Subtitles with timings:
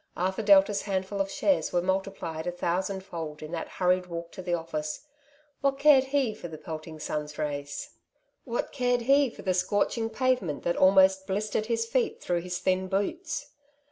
[0.17, 4.41] Arthur Delta's handful of shares were multiplied a thousand fold in that hurried walk to
[4.41, 5.01] the oflSce.
[5.61, 7.91] What cared he for the pelting sun's rays?
[8.43, 12.87] What cared he for the scorching pavement that almost blistered his feet through his thin
[12.87, 13.51] boots?